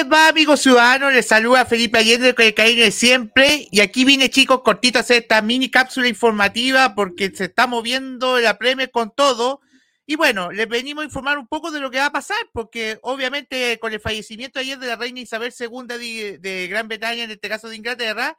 [0.00, 1.12] les va, amigos ciudadanos?
[1.12, 3.68] Les saluda Felipe Allende con el de siempre.
[3.70, 8.38] Y aquí viene, chicos, cortito a hacer esta mini cápsula informativa porque se está moviendo
[8.38, 9.60] la Premier con todo.
[10.06, 12.98] Y bueno, les venimos a informar un poco de lo que va a pasar, porque
[13.02, 17.50] obviamente con el fallecimiento ayer de la reina Isabel II de, Gran Bretaña, en este
[17.50, 18.38] caso de Inglaterra,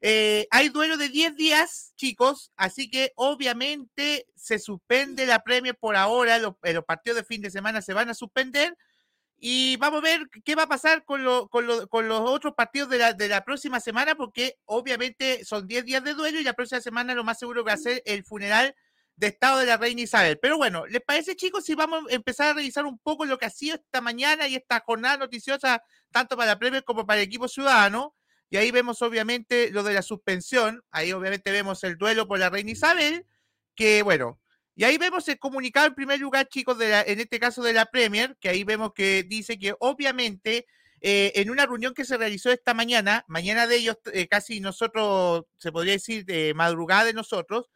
[0.00, 5.96] eh, hay duelo de 10 días, chicos, así que obviamente se suspende la Premier por
[5.96, 8.74] ahora, los partidos de fin de semana se van a suspender
[9.46, 13.12] y vamos a ver qué va a pasar con, con, los otros partidos de la,
[13.12, 17.14] de la, próxima semana, porque obviamente son 10 días de duelo y la próxima semana
[17.14, 18.74] lo más seguro va a ser el funeral
[19.16, 20.38] de Estado de la Reina Isabel.
[20.40, 23.44] Pero bueno, ¿les parece, chicos, si vamos a empezar a revisar un poco lo que
[23.44, 27.26] ha sido esta mañana y esta jornada noticiosa, tanto para la Premier como para el
[27.26, 28.16] equipo ciudadano?
[28.48, 30.82] Y ahí vemos, obviamente, lo de la suspensión.
[30.90, 33.26] Ahí, obviamente, vemos el duelo por la Reina Isabel,
[33.74, 34.40] que, bueno,
[34.76, 37.86] y ahí vemos el comunicado en primer lugar, chicos, de en este caso de la
[37.86, 40.66] Premier, que ahí vemos que dice que obviamente
[41.00, 45.44] eh, en una reunión que se realizó esta mañana, mañana de ellos, eh, casi nosotros,
[45.58, 47.68] se podría decir de madrugada de nosotros,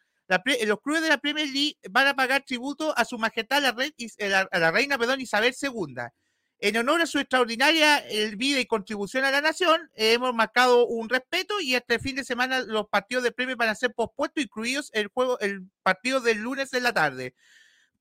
[0.66, 4.58] los clubes de la Premier League van a pagar tributo a su majestad la, a
[4.58, 5.94] la reina perdón, Isabel II
[6.61, 11.09] en honor a su extraordinaria eh, vida y contribución a la nación, hemos marcado un
[11.09, 14.91] respeto y este fin de semana los partidos de premio van a ser pospuestos, incluidos
[14.92, 17.34] el juego, el partido del lunes en la tarde.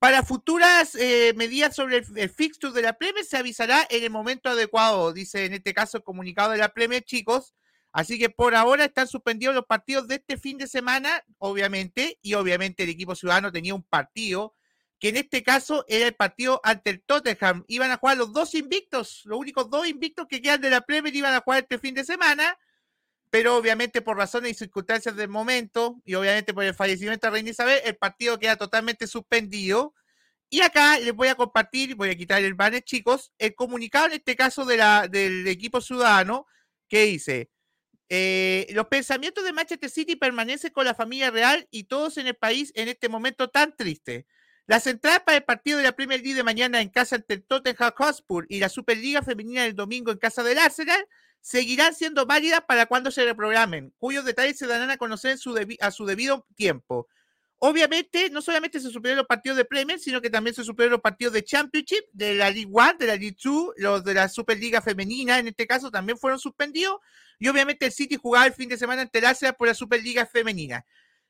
[0.00, 4.48] Para futuras eh, medidas sobre el, fixture de la Premier se avisará en el momento
[4.48, 7.54] adecuado, dice en este caso el comunicado de la Premier, chicos.
[7.92, 12.34] Así que por ahora están suspendidos los partidos de este fin de semana, obviamente, y
[12.34, 14.54] obviamente el equipo ciudadano tenía un partido
[14.98, 17.64] que en este caso era el partido ante el Tottenham.
[17.68, 21.14] Iban a jugar los dos invictos, los únicos dos invictos que quedan de la Premier
[21.14, 22.58] iban a jugar este fin de semana,
[23.30, 27.50] pero obviamente por razones y circunstancias del momento y obviamente por el fallecimiento de Reina
[27.50, 29.94] Isabel, el partido queda totalmente suspendido.
[30.50, 34.12] Y acá les voy a compartir, voy a quitar el banner, chicos, el comunicado en
[34.12, 36.46] este caso del equipo ciudadano
[36.88, 37.50] que dice,
[38.08, 42.34] eh, los pensamientos de Manchester City permanecen con la familia real y todos en el
[42.34, 44.26] país en este momento tan triste.
[44.68, 47.42] Las entradas para el partido de la Premier League de mañana en casa ante el
[47.42, 51.08] Tottenham Hotspur y la Superliga Femenina del domingo en casa del Arsenal
[51.40, 55.38] seguirán siendo válidas para cuando se reprogramen, cuyos detalles se darán a conocer
[55.80, 57.08] a su debido tiempo.
[57.60, 61.00] Obviamente, no solamente se supieron los partidos de Premier, sino que también se supieron los
[61.00, 64.82] partidos de Championship, de la League One, de la League Two, los de la Superliga
[64.82, 66.98] Femenina, en este caso, también fueron suspendidos.
[67.38, 70.26] Y obviamente el City jugaba el fin de semana ante el Arsenal por la Superliga
[70.26, 70.84] Femenina.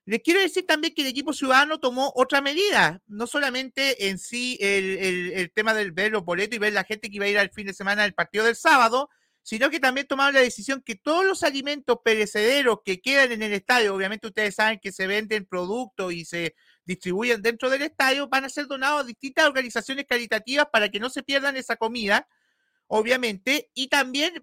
[0.09, 4.57] Les quiero decir también que el equipo ciudadano tomó otra medida, no solamente en sí
[4.59, 7.51] el, tema del ver los boletos y ver la gente que iba a ir al
[7.51, 9.11] fin de semana del partido del sábado,
[9.43, 13.53] sino que también tomaron la decisión que todos los alimentos perecederos que quedan en el
[13.53, 16.55] estadio, obviamente ustedes saben que se venden productos y se
[16.87, 21.11] distribuyen dentro del estadio, van a ser donados a distintas organizaciones caritativas para que no
[21.11, 22.27] se pierdan esa comida
[22.89, 24.43] obviamente, y también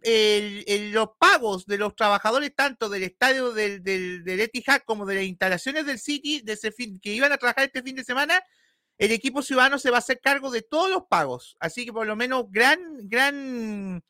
[0.94, 4.52] los pagos de los trabajadores, tanto del estadio del, del,
[4.86, 7.96] como de las instalaciones del City, de ese fin, que iban a trabajar este fin
[7.96, 8.42] de semana,
[8.98, 11.58] el equipo ciudadano se va a hacer cargo de todos los pagos.
[11.60, 12.80] Así que por lo menos gran,
[13.10, 14.04] gran,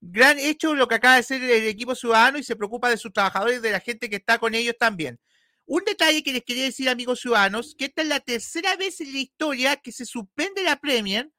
[0.00, 3.12] gran hecho lo que acaba de hacer el equipo ciudadano y se preocupa de sus
[3.12, 5.18] trabajadores y de la gente que está con ellos también.
[5.66, 9.12] Un detalle que les quería decir, amigos ciudadanos, que esta es la tercera vez en
[9.12, 11.30] la historia que se suspende la Premier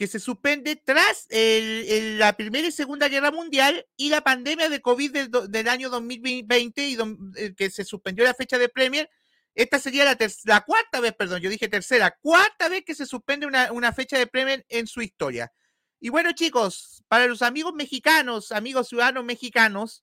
[0.00, 5.28] que se suspende tras la Primera y Segunda Guerra Mundial y la pandemia de COVID
[5.50, 6.96] del, año 2020 y
[7.36, 9.10] eh, que se suspendió la fecha de Premier.
[9.54, 13.46] Esta sería la, la cuarta vez, perdón, yo dije tercera, cuarta vez que se suspende
[13.46, 15.52] una, una fecha de Premier en su historia.
[16.00, 20.02] Y bueno, chicos, para los amigos mexicanos, amigos ciudadanos mexicanos,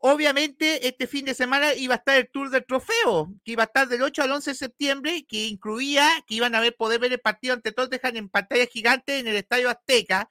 [0.00, 3.66] Obviamente, este fin de semana iba a estar el Tour del Trofeo, que iba a
[3.66, 7.20] estar del 8 al 11 de septiembre, que incluía que iban a poder ver el
[7.20, 10.28] partido ante Tottenham en pantalla gigante en el Estadio Azteca.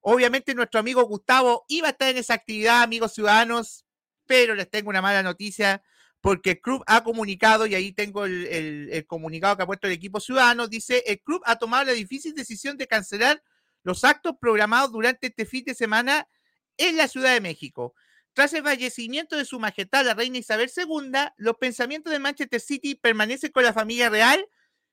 [0.00, 3.86] Obviamente, nuestro amigo Gustavo iba a estar en esa actividad, amigos ciudadanos,
[4.26, 5.82] pero les tengo una mala noticia
[6.20, 8.46] porque el club ha comunicado, y ahí tengo el,
[8.90, 12.34] el comunicado que ha puesto el equipo ciudadano, dice, el club ha tomado la difícil
[12.34, 13.42] decisión de cancelar
[13.82, 16.28] los actos programados durante este fin de semana
[16.76, 17.94] en la Ciudad de México.
[18.36, 22.94] Tras el fallecimiento de su majestad, la reina Isabel II, los pensamientos de Manchester City
[22.94, 24.46] permanecen con la familia real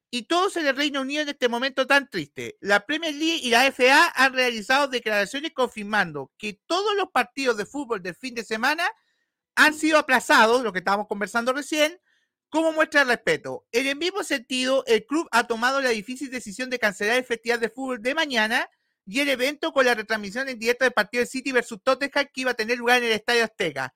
[0.09, 2.55] y todos en el Reino Unido en este momento tan triste.
[2.61, 7.65] La Premier League y la FA han realizado declaraciones confirmando que todos los partidos de
[7.65, 8.89] fútbol del fin de semana
[9.55, 11.99] han sido aplazados, lo que estábamos conversando recién,
[12.47, 13.67] como muestra de respeto.
[13.73, 17.59] En el mismo sentido, el club ha tomado la difícil decisión de cancelar el Festival
[17.59, 18.69] de Fútbol de mañana
[19.05, 22.41] y el evento con la retransmisión en directo del partido de City versus Tottenham que
[22.41, 23.93] iba a tener lugar en el Estadio Azteca.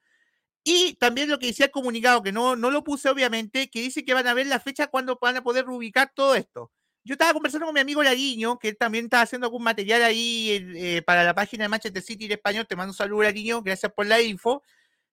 [0.64, 4.04] Y también lo que decía el comunicado, que no, no lo puse obviamente, que dice
[4.04, 6.72] que van a ver la fecha cuando van a poder ubicar todo esto.
[7.06, 10.50] yo estaba conversando con mi amigo Lariño, que él también estaba haciendo algún material ahí
[10.76, 12.68] eh, para la página de Manchester City en español.
[12.68, 14.62] Te mando un saludo, Lariño, gracias por la info.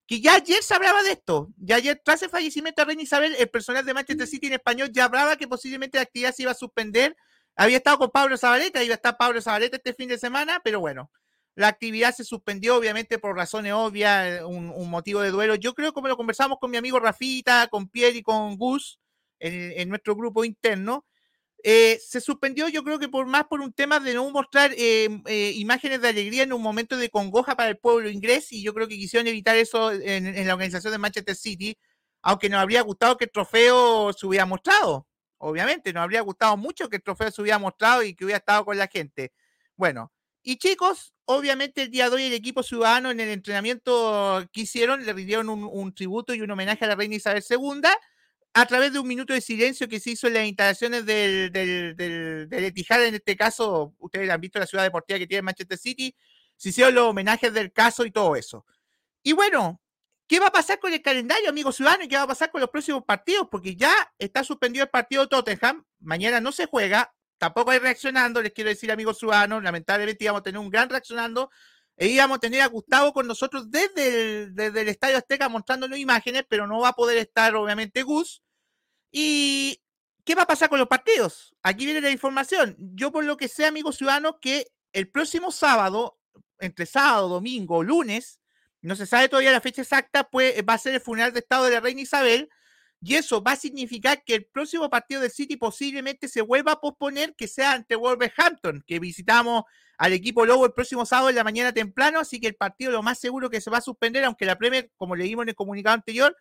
[0.08, 1.50] Que ya ayer se hablaba de esto.
[1.56, 4.90] Ya ayer, tras el fallecimiento de Reina Isabel, el personal de Manchester City en español
[4.92, 7.16] ya hablaba que posiblemente la actividad se iba a suspender.
[7.56, 10.80] Había estado con Pablo Zabaleta, iba a estar Pablo Zabaleta este fin de semana, pero
[10.80, 11.10] bueno,
[11.54, 15.54] la actividad se suspendió, obviamente, por razones obvias, un, motivo de duelo.
[15.54, 18.98] Yo creo, como lo conversamos con mi amigo Rafita, con Pierre y con Gus
[19.38, 21.04] en, en nuestro grupo interno,
[21.66, 25.08] eh, se suspendió, yo creo que por más por un tema de no mostrar eh,
[25.24, 28.74] eh, imágenes de alegría en un momento de congoja para el pueblo inglés, y yo
[28.74, 31.78] creo que quisieron evitar eso en, la organización de Manchester City,
[32.20, 35.06] aunque nos habría gustado que el trofeo se hubiera mostrado,
[35.44, 38.64] obviamente, nos habría gustado mucho que el trofeo se hubiera mostrado y que hubiera estado
[38.64, 39.32] con la gente.
[39.76, 40.12] Bueno,
[40.42, 45.04] y chicos, obviamente el día de hoy el equipo ciudadano en el entrenamiento que hicieron
[45.04, 47.82] le rindieron un, tributo y un homenaje a la reina Isabel II
[48.54, 51.96] a través de un minuto de silencio que se hizo en las instalaciones del, del,
[51.96, 56.14] del, Etihad, en este caso, ustedes han visto la ciudad deportiva que tiene Manchester City,
[56.56, 58.64] se hicieron los homenajes del caso y todo eso.
[59.22, 59.80] Y bueno,
[60.26, 62.06] ¿qué va a pasar con el calendario, amigos ciudadanos?
[62.06, 63.48] ¿Y qué va a pasar con los próximos partidos?
[63.50, 68.42] Porque ya está suspendido el partido de Tottenham, mañana no se juega, tampoco hay reaccionando,
[68.42, 71.50] les quiero decir, amigos ciudadanos, lamentablemente íbamos a tener un gran reaccionando,
[71.96, 74.08] e íbamos a tener a Gustavo con nosotros desde
[74.42, 78.42] el, desde el Estadio Azteca mostrándonos imágenes, pero no va a poder estar, obviamente, Gus.
[79.12, 79.80] ¿Y
[80.24, 81.54] qué va a pasar con los partidos?
[81.62, 82.76] Aquí viene la información.
[82.78, 86.18] Yo por lo que sé, amigos ciudadanos, que el próximo sábado,
[86.58, 88.40] entre sábado, domingo, lunes,
[88.86, 91.64] no se sabe todavía la fecha exacta, pues va a ser el funeral de Estado
[91.64, 92.48] de la Reina Isabel.
[93.00, 96.80] Y eso va a significar que el próximo partido del City posiblemente se vuelva a
[96.80, 99.64] posponer, que sea ante Wolverhampton, que visitamos
[99.98, 102.18] al equipo Lobo el próximo sábado en la mañana temprano.
[102.20, 104.90] Así que el partido lo más seguro que se va a suspender, aunque la Premier,
[104.96, 106.34] como leímos en el comunicado anterior,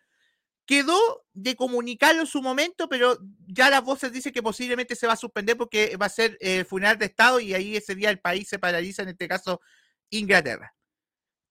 [0.66, 0.98] Quedó
[1.34, 5.16] de comunicarlo en su momento, pero ya las voces dicen que posiblemente se va a
[5.16, 8.48] suspender porque va a ser el funeral de Estado y ahí ese día el país
[8.48, 9.60] se paraliza, en este caso
[10.08, 10.74] Inglaterra.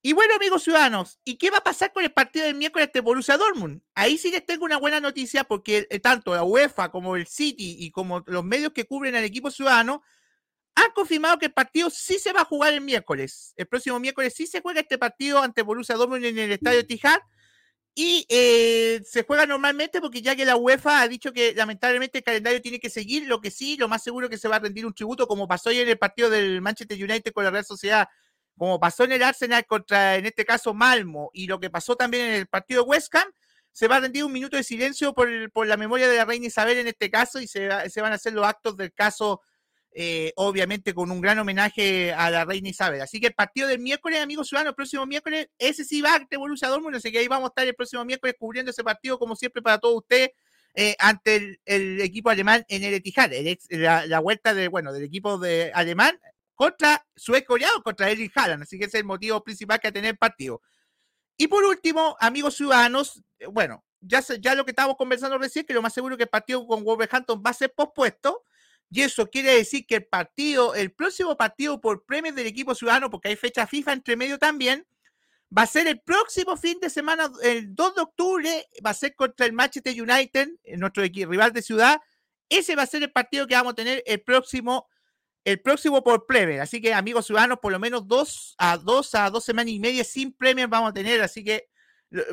[0.06, 3.00] Y bueno, amigos ciudadanos, ¿y qué va a pasar con el partido del miércoles de
[3.00, 3.82] Borussia Dortmund?
[3.96, 7.78] Ahí sí les tengo una buena noticia porque eh, tanto la UEFA como el City
[7.80, 10.04] y como los medios que cubren al equipo ciudadano
[10.76, 13.54] han confirmado que el partido sí se va a jugar el miércoles.
[13.56, 17.22] El próximo miércoles sí se juega este partido ante Borussia Dortmund en el estadio Tijad
[17.96, 22.26] y eh, se juega normalmente porque ya que la UEFA ha dicho que lamentablemente el
[22.26, 24.86] calendario tiene que seguir, lo que sí, lo más seguro que se va a rendir
[24.86, 28.10] un tributo, como pasó ayer en el partido del Manchester United con la Real Sociedad,
[28.58, 32.28] como pasó en el Arsenal contra, en este caso, Malmo, y lo que pasó también
[32.28, 33.14] en el partido de West
[33.72, 36.46] se va a rendir un minuto de silencio por, por la memoria de la reina
[36.46, 39.42] Isabel en este caso, y se, se van a hacer los actos del caso
[39.96, 43.02] eh, obviamente con un gran homenaje a la reina Isabel.
[43.02, 46.36] Así que el partido del miércoles, amigos ciudadanos, el próximo miércoles, ese sí va ante
[46.36, 49.36] Borussia Dortmund, así que ahí vamos a estar el próximo miércoles cubriendo ese partido, como
[49.36, 50.32] siempre, para todos ustedes,
[50.74, 53.30] eh, ante el, equipo alemán en el Etihad,
[53.70, 56.20] la, vuelta de, bueno, del equipo de alemán
[56.56, 60.12] contra su coreano, contra Erling Haaland, así que ese es el motivo principal que tener
[60.12, 60.62] el partido.
[61.38, 65.74] Y por último, amigos ciudadanos, eh, bueno, ya, ya lo que estábamos conversando recién, que
[65.74, 68.44] lo más seguro que el partido con Wolverhampton va a ser pospuesto,
[68.90, 73.10] y eso quiere decir que el partido, el próximo partido por premios del equipo ciudadano,
[73.10, 74.86] porque hay fecha FIFA entre medio también,
[75.56, 79.16] va a ser el próximo fin de semana, el 2 de octubre, va a ser
[79.16, 82.02] contra el Manchester United, nuestro rival de ciudad.
[82.50, 84.88] Ese va a ser el partido que vamos a tener el próximo,
[85.46, 86.62] el próximo por Premier.
[86.62, 90.04] Así que, amigos ciudadanos, por lo menos dos a dos a dos semanas y media
[90.04, 91.22] sin Premier vamos a tener.
[91.22, 91.70] Así que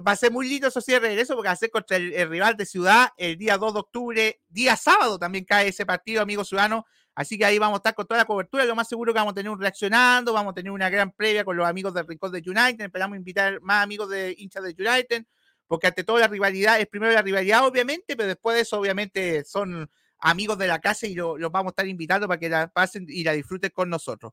[0.06, 2.28] va a ser muy lindo eso sí de regreso porque va a ser contra el,
[2.28, 6.48] rival de Ciudad el día 2 de octubre, día sábado también cae ese partido, amigos
[6.48, 6.84] ciudadanos.
[7.14, 8.64] Así que ahí vamos a estar con toda la cobertura.
[8.64, 11.44] Lo más seguro que vamos a tener un reaccionando, vamos a tener una gran previa
[11.44, 12.84] con los amigos del Rincón de United.
[12.84, 15.24] Esperamos invitar más amigos de hinchas de United,
[15.66, 19.44] porque ante todo la rivalidad es primero la rivalidad, obviamente, pero después de eso, obviamente,
[19.44, 23.06] son amigos de la casa y los vamos a estar invitando para que la pasen
[23.08, 24.32] y la disfruten con nosotros.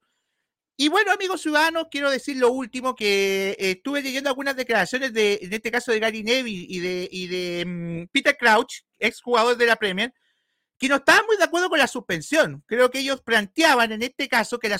[0.79, 5.39] Y bueno, amigos ciudadanos, quiero decir lo último, que eh, estuve leyendo algunas declaraciones de,
[5.41, 9.57] en este caso de Gary Neville y de, y de mm, Peter Crouch, ex jugador
[9.57, 10.13] de la Premier,
[10.77, 12.63] que no estaban muy de acuerdo con la suspensión.
[12.67, 14.79] Creo que ellos planteaban en este caso que la,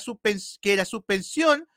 [0.60, 1.68] que la suspensión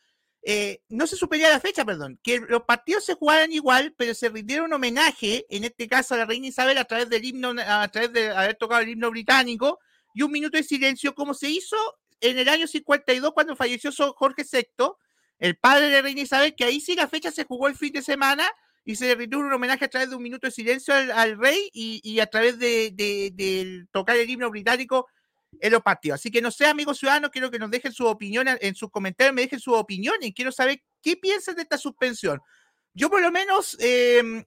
[0.44, 4.30] eh, no se suspendía la fecha, perdón, que los partidos se jugaran igual, pero se
[4.30, 7.88] rindieron un homenaje, en este caso a la reina Isabel, a través del himno, a
[7.90, 9.80] través de haber tocado el himno británico,
[10.14, 11.78] y un minuto de silencio, como se hizo
[12.20, 14.94] en el año 52 cuando falleció Jorge VI,
[15.40, 18.02] el padre de Reina Isabel, que ahí sí la fecha se jugó el fin de
[18.02, 18.48] semana
[18.84, 21.70] y se le rindió un homenaje a través de un minuto de silencio al, rey
[21.74, 25.08] y, a través de, tocar el himno británico
[25.60, 26.20] en los partidos.
[26.20, 29.36] Así que no sé, amigos ciudadanos, quiero que nos dejen su opinión en sus comentarios,
[29.36, 32.42] me dejen su opinión y quiero saber qué piensan de esta suspensión.
[32.94, 34.44] Yo por lo menos, em,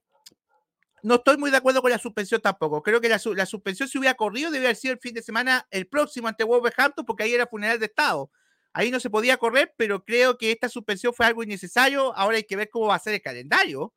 [1.03, 2.83] no estoy muy de acuerdo con la suspensión tampoco.
[2.83, 5.87] Creo que la, suspensión si hubiera corrido debe haber sido el fin de semana el
[5.87, 8.31] próximo ante Wolverhampton porque ahí era funeral de Estado.
[8.73, 12.15] Ahí no se podía correr, pero creo que esta suspensión fue algo innecesario.
[12.17, 13.93] Ahora hay que ver cómo va a ser el calendario.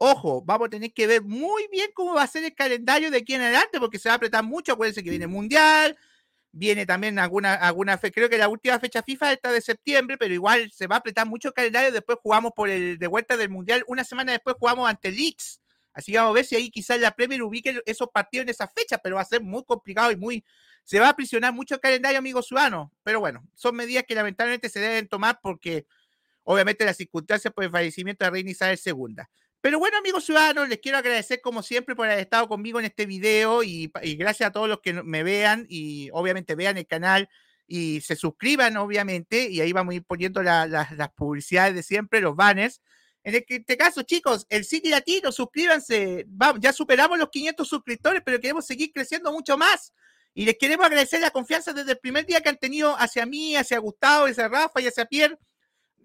[0.00, 3.18] Ojo, vamos a tener que ver muy bien cómo va a ser el calendario de
[3.18, 4.72] aquí en adelante porque se va a apretar mucho.
[4.72, 5.96] Acuérdense que viene el Mundial,
[6.58, 10.34] viene también alguna, alguna fe, creo que la última fecha FIFA está de septiembre, pero
[10.34, 11.92] igual se va a apretar mucho el calendario.
[11.92, 13.84] Después jugamos por el de vuelta del Mundial.
[13.86, 15.60] Una semana después jugamos ante Leeds
[15.98, 18.68] Así que vamos a ver si ahí quizás la Premier ubique esos partidos en esa
[18.68, 20.44] fecha, pero va a ser muy complicado y muy.
[20.84, 22.90] Se va a aprisionar mucho el calendario, amigos ciudadanos.
[23.02, 25.86] Pero bueno, son medidas que lamentablemente se deben tomar porque,
[26.44, 29.16] obviamente, las circunstancias por el fallecimiento de Reina Isabel II.
[29.60, 33.06] Pero bueno, amigos ciudadanos, les quiero agradecer como siempre por haber estado conmigo en este
[33.06, 37.28] video y, gracias a todos los que me vean y obviamente vean el canal
[37.66, 42.36] y se suscriban, obviamente, y ahí vamos a ir poniendo las publicidades de siempre, los
[42.36, 42.80] banners.
[43.24, 46.24] En este caso, chicos, el City Latino, suscríbanse.
[46.28, 49.92] Vamos, ya superamos los 500 suscriptores, pero queremos seguir creciendo mucho más.
[50.32, 53.56] Y les queremos agradecer la confianza desde el primer día que han tenido hacia mí,
[53.56, 55.36] hacia Gustavo, hacia Rafa y hacia Pierre.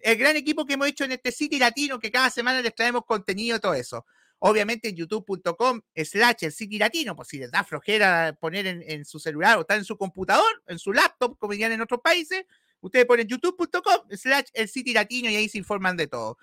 [0.03, 3.05] El gran equipo que hemos hecho en este City Latino, que cada semana les traemos
[3.05, 4.05] contenido y todo eso.
[4.39, 9.17] Obviamente en youtube.com slash el City Latino, pues si les da flojera poner en, su
[9.17, 12.43] celular o estar en su computador, en su laptop, como dirían en otros países,
[12.81, 16.37] ustedes ponen youtube.com slash el City Latino y ahí se informan de todo.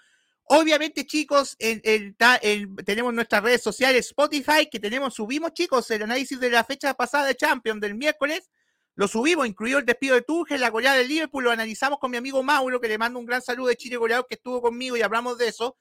[0.44, 6.64] Obviamente, chicos, tenemos nuestras redes sociales, Spotify, que tenemos, subimos, chicos, el análisis de la
[6.64, 8.48] fecha pasada de Champions del miércoles,
[9.00, 12.18] lo subimos, incluido el despido de Tuchel, la goleada del Liverpool, lo analizamos con mi
[12.18, 15.00] amigo Mauro, que le mando un gran saludo de Chile goleado que estuvo conmigo y
[15.00, 15.78] hablamos de eso.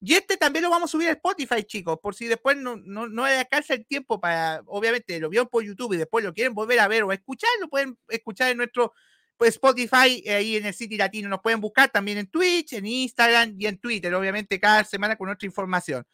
[0.00, 3.06] Y este también lo vamos a subir a Spotify, chicos, por si después no, no,
[3.06, 6.80] no alcanza el tiempo para, obviamente, lo vieron por YouTube y después lo quieren volver
[6.80, 8.92] a ver o escuchar, lo pueden escuchar en nuestro
[9.36, 12.86] pues Spotify, eh, ahí en el City Latino nos pueden buscar también en Twitch, en
[12.86, 16.04] Instagram y en Twitter, obviamente cada semana con nuestra información.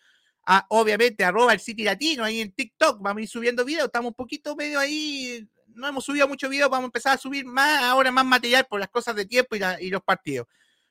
[0.44, 4.10] Ah, obviamente, arroba el City Latino, ahí en TikTok, vamos a ir subiendo videos, estamos
[4.10, 7.82] un poquito medio ahí, no hemos subido mucho video, vamos a empezar a subir más,
[7.82, 10.46] ahora más material por las cosas de tiempo y, los partidos.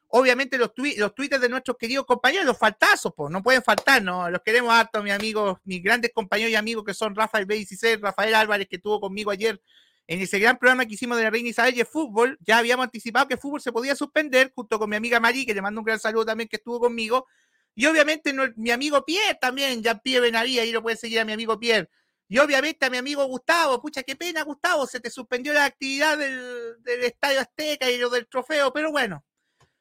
[0.07, 4.29] Obviamente los, los tweets de nuestros queridos compañeros, los faltazos, pues, no pueden faltar, ¿no?
[4.29, 8.35] Los queremos harto, mis amigos, mis grandes compañeros y amigos que son Rafael B16, Rafael
[8.35, 9.61] Álvarez, que estuvo conmigo ayer
[10.07, 13.27] en ese gran programa que hicimos de la Reina Isabel de fútbol, ya habíamos anticipado
[13.27, 15.99] que fútbol se podía suspender, junto con mi amiga Mari, que le mando un gran
[15.99, 17.27] saludo también, que estuvo conmigo.
[17.75, 21.31] Y obviamente mi amigo Pierre también, ya Pierre Benaví, ahí lo puede seguir a mi
[21.31, 21.89] amigo Pierre.
[22.31, 26.17] Y obviamente a mi amigo Gustavo, pucha, qué pena, Gustavo, se te suspendió la actividad
[26.17, 29.25] del, Estadio Azteca y lo del trofeo, pero bueno,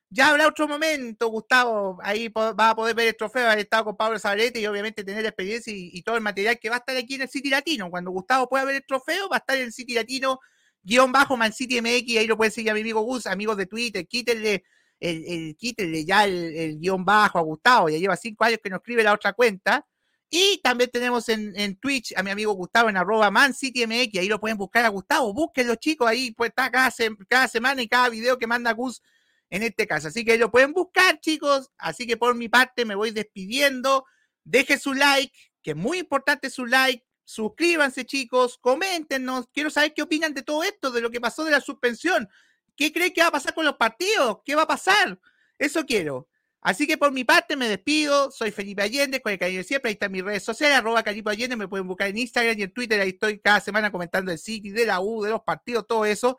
[0.08, 2.00] ya habrá otro momento, Gustavo.
[2.02, 5.24] Ahí va a poder ver el trofeo, haber estado con Pablo Zabalete y obviamente tener
[5.24, 7.88] experiencia y, todo el material que va a estar aquí en el City Latino.
[7.88, 10.40] Cuando Gustavo pueda ver el trofeo, va a estar en el City Latino,
[10.82, 12.18] guion bajo Man City MX.
[12.18, 14.08] Ahí lo pueden seguir a mi amigo Gus, amigos de Twitter.
[14.08, 14.64] Quítenle,
[14.98, 17.90] el, quítenle ya el, guion bajo a Gustavo.
[17.90, 19.86] Ya lleva cinco años que nos escribe la otra cuenta.
[20.32, 24.20] Y también tenemos en, Twitch a mi amigo Gustavo en arroba Man City MX.
[24.20, 25.34] Ahí lo pueden buscar a Gustavo.
[25.34, 26.08] Búsquenlo, chicos.
[26.08, 26.92] Ahí pues está cada,
[27.28, 29.02] cada semana y cada video que manda Gus
[29.50, 30.06] en este caso.
[30.06, 31.72] Así que lo pueden buscar, chicos.
[31.76, 34.06] Así que por mi parte me voy despidiendo.
[34.44, 37.04] Deje su like, que es muy importante su like.
[37.24, 38.56] Suscríbanse, chicos.
[38.58, 39.48] Coméntenos.
[39.52, 42.28] Quiero saber qué opinan de todo esto, de lo que pasó de la suspensión.
[42.76, 44.38] ¿Qué creen que va a pasar con los partidos?
[44.44, 45.18] ¿Qué va a pasar?
[45.58, 46.29] Eso quiero.
[46.62, 48.30] Así que por mi parte me despido.
[48.30, 49.88] Soy Felipe Allende, con el cariño de siempre.
[49.88, 51.56] Ahí están mis redes sociales, arroba Calipo Allende.
[51.56, 53.00] Me pueden buscar en Instagram y en Twitter.
[53.00, 56.38] Ahí estoy cada semana comentando el City, de la U, de los partidos, todo eso.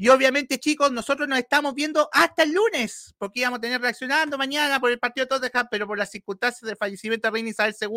[0.00, 4.38] Y obviamente, chicos, nosotros nos estamos viendo hasta el lunes, porque íbamos a tener reaccionando
[4.38, 7.74] mañana por el partido de Tottenham, pero por las circunstancias del fallecimiento de Reina Isabel
[7.78, 7.88] II,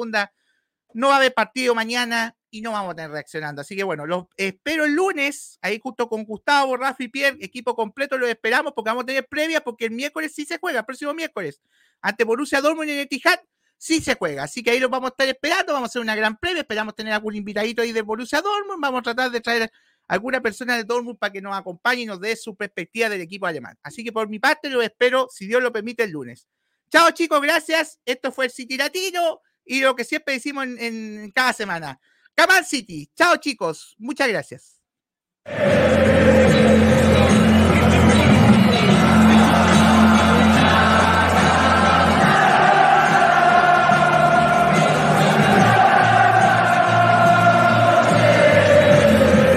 [0.93, 3.61] no va a haber partido mañana y no vamos a tener reaccionando.
[3.61, 7.75] Así que bueno, los espero el lunes, ahí junto con Gustavo, Rafa y Pierre, equipo
[7.75, 10.85] completo, los esperamos porque vamos a tener previa, porque el miércoles sí se juega, el
[10.85, 11.61] próximo miércoles,
[12.01, 13.39] ante Borussia Dortmund en el Etihad,
[13.77, 14.43] sí se juega.
[14.43, 16.93] Así que ahí los vamos a estar esperando, vamos a hacer una gran previa, esperamos
[16.93, 19.71] tener algún invitadito ahí de Borussia Dortmund, vamos a tratar de traer
[20.07, 23.47] alguna persona de Dortmund para que nos acompañe y nos dé su perspectiva del equipo
[23.47, 23.77] alemán.
[23.81, 26.47] Así que por mi parte lo espero, si Dios lo permite, el lunes.
[26.91, 27.99] Chao chicos, gracias.
[28.03, 31.99] Esto fue el City Latino y lo que siempre decimos en, cada semana.
[32.35, 33.09] Camal City.
[33.15, 34.81] Chao chicos, muchas gracias.